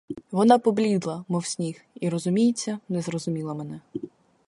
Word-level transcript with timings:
Вона 0.31 0.59
поблідла, 0.59 1.25
мов 1.27 1.45
сніг, 1.45 1.81
і, 1.99 2.09
розуміється, 2.09 2.79
не 2.89 3.01
зрозуміла 3.01 3.53
мене. 3.53 3.81